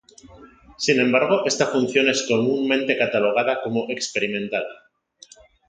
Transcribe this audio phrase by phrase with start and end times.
[0.79, 4.65] Sin embargo esta función es comúnmente catalogada como experimental.